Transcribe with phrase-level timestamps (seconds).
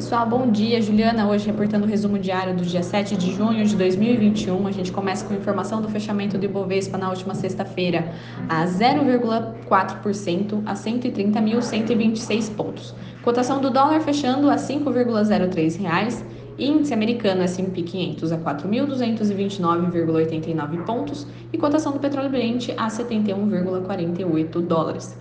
[0.00, 0.80] Pessoal, bom dia.
[0.80, 4.66] Juliana, hoje reportando o resumo diário do dia 7 de junho de 2021.
[4.66, 8.10] A gente começa com informação do fechamento do Ibovespa na última sexta-feira
[8.48, 12.94] a 0,4% a 130.126 pontos.
[13.22, 16.24] Cotação do dólar fechando a 5,03 reais.
[16.58, 25.14] Índice americano S&P 500 a 4.229,89 pontos e cotação do petróleo Brent a 71,48 dólares.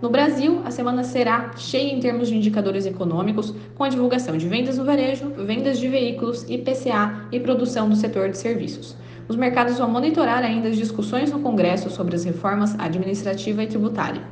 [0.00, 4.48] No Brasil, a semana será cheia em termos de indicadores econômicos, com a divulgação de
[4.48, 8.96] vendas no varejo, vendas de veículos, IPCA e produção do setor de serviços.
[9.28, 14.22] Os mercados vão monitorar ainda as discussões no Congresso sobre as reformas administrativa e tributária.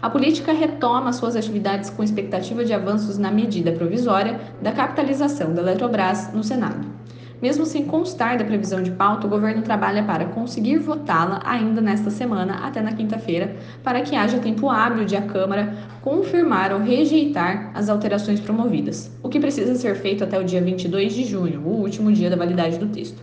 [0.00, 5.62] A política retoma suas atividades com expectativa de avanços na medida provisória da capitalização da
[5.62, 6.97] Eletrobras no Senado.
[7.40, 12.10] Mesmo sem constar da previsão de pauta, o governo trabalha para conseguir votá-la ainda nesta
[12.10, 17.70] semana, até na quinta-feira, para que haja tempo hábil de a Câmara confirmar ou rejeitar
[17.74, 21.80] as alterações promovidas, o que precisa ser feito até o dia 22 de junho, o
[21.80, 23.22] último dia da validade do texto.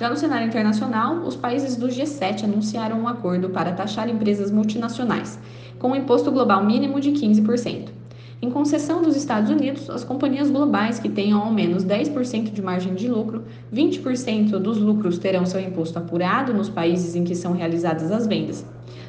[0.00, 5.38] Já no cenário internacional, os países do G7 anunciaram um acordo para taxar empresas multinacionais,
[5.78, 8.01] com um imposto global mínimo de 15%.
[8.44, 12.92] Em concessão dos Estados Unidos, as companhias globais que tenham ao menos 10% de margem
[12.92, 18.10] de lucro, 20% dos lucros terão seu imposto apurado nos países em que são realizadas
[18.10, 18.66] as vendas.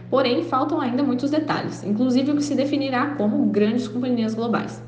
[0.07, 4.79] Porém, faltam ainda muitos detalhes, inclusive o que se definirá como grandes companhias globais.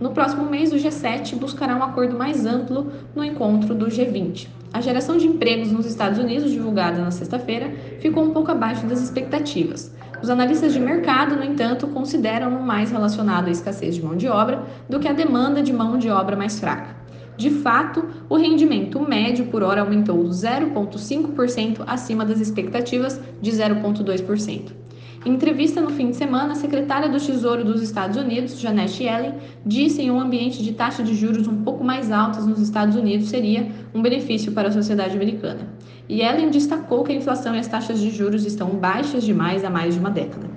[0.00, 4.46] No próximo mês, o G7 buscará um acordo mais amplo no encontro do G20.
[4.72, 9.02] A geração de empregos nos Estados Unidos, divulgada na sexta-feira, ficou um pouco abaixo das
[9.02, 9.92] expectativas.
[10.22, 14.62] Os analistas de mercado, no entanto, consideram mais relacionado à escassez de mão de obra
[14.88, 16.94] do que à demanda de mão de obra mais fraca.
[17.38, 24.79] De fato, o rendimento médio por hora aumentou 0,5% acima das expectativas de 0,2%.
[25.22, 29.34] Em entrevista no fim de semana, a secretária do Tesouro dos Estados Unidos, Janet Yellen,
[29.66, 33.28] disse em um ambiente de taxa de juros um pouco mais altas nos Estados Unidos
[33.28, 35.68] seria um benefício para a sociedade americana.
[36.08, 39.68] E Yellen destacou que a inflação e as taxas de juros estão baixas demais há
[39.68, 40.48] mais de uma década.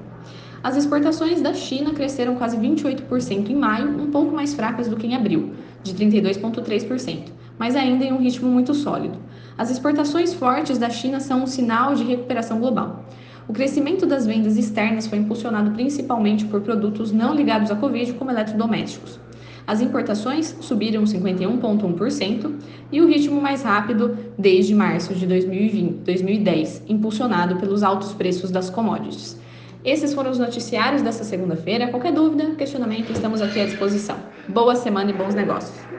[0.64, 5.06] As exportações da China cresceram quase 28% em maio, um pouco mais fracas do que
[5.06, 5.52] em abril,
[5.84, 9.18] de 32,3%, mas ainda em um ritmo muito sólido.
[9.58, 13.04] As exportações fortes da China são um sinal de recuperação global.
[13.48, 18.32] O crescimento das vendas externas foi impulsionado principalmente por produtos não ligados à Covid, como
[18.32, 19.20] eletrodomésticos.
[19.66, 22.54] As importações subiram 51,1%
[22.92, 28.70] e o ritmo mais rápido desde março de 2020, 2010, impulsionado pelos altos preços das
[28.70, 29.40] commodities.
[29.84, 31.88] Esses foram os noticiários dessa segunda-feira.
[31.88, 34.16] Qualquer dúvida, questionamento, estamos aqui à disposição.
[34.48, 35.93] Boa semana e bons negócios!